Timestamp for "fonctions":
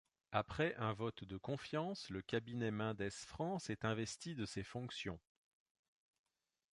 4.63-5.19